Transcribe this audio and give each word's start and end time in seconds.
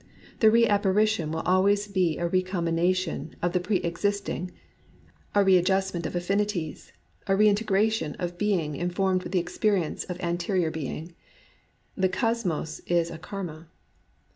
The 0.39 0.49
reapparition 0.49 1.29
will 1.29 1.41
always 1.41 1.87
be 1.87 2.17
a 2.17 2.27
recombination 2.27 3.35
of 3.39 3.53
the 3.53 3.59
preexisting, 3.59 4.49
a 5.35 5.43
read 5.43 5.67
justment 5.67 6.07
of 6.07 6.15
affinities, 6.15 6.91
a 7.27 7.35
reintegration 7.35 8.15
of 8.15 8.35
being 8.39 8.75
informed 8.75 9.21
with 9.21 9.31
the 9.31 9.37
experience 9.37 10.03
of 10.05 10.19
anterior 10.19 10.71
be 10.71 10.87
ing. 10.87 11.13
The 11.95 12.09
Cosmos 12.09 12.79
is 12.87 13.11
a 13.11 13.19
Karma. 13.19 13.67